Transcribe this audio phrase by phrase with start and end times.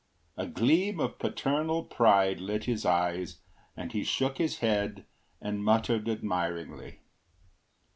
[0.35, 3.37] A gleam of paternal pride lit his eyes
[3.77, 5.05] and he shook his head
[5.39, 7.01] and muttered admiringly.